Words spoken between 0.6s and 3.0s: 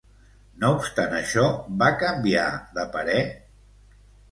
No obstant això, va canviar de